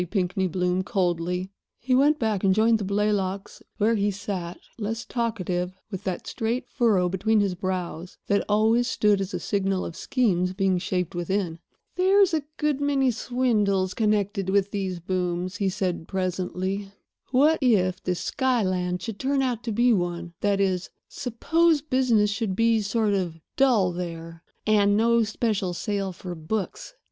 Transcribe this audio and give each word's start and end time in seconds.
Pinkney 0.09 0.47
Bloom, 0.47 0.81
coldly. 0.81 1.51
He 1.79 1.93
went 1.93 2.17
back 2.17 2.43
and 2.43 2.55
joined 2.55 2.79
the 2.79 2.83
Blaylocks, 2.83 3.61
where 3.77 3.93
he 3.93 4.09
sat, 4.09 4.57
less 4.79 5.05
talkative, 5.05 5.73
with 5.91 6.05
that 6.05 6.25
straight 6.25 6.67
furrow 6.67 7.07
between 7.07 7.39
his 7.39 7.53
brows 7.53 8.17
that 8.25 8.43
always 8.49 8.87
stood 8.87 9.21
as 9.21 9.31
a 9.31 9.39
signal 9.39 9.85
of 9.85 9.95
schemes 9.95 10.53
being 10.53 10.79
shaped 10.79 11.13
within. 11.13 11.59
"There's 11.97 12.33
a 12.33 12.41
good 12.57 12.81
many 12.81 13.11
swindles 13.11 13.93
connected 13.93 14.49
with 14.49 14.71
these 14.71 14.99
booms," 14.99 15.57
he 15.57 15.69
said 15.69 16.07
presently. 16.07 16.89
"What 17.29 17.59
if 17.61 18.01
this 18.01 18.21
Skyland 18.21 19.03
should 19.03 19.19
turn 19.19 19.43
out 19.43 19.63
to 19.65 19.71
be 19.71 19.93
one—that 19.93 20.59
is, 20.59 20.89
suppose 21.07 21.83
business 21.83 22.31
should 22.31 22.55
be 22.55 22.81
sort 22.81 23.13
of 23.13 23.39
dull 23.55 23.91
there, 23.91 24.41
and 24.65 24.97
no 24.97 25.21
special 25.21 25.75
sale 25.75 26.11
for 26.11 26.33
books?" 26.33 26.95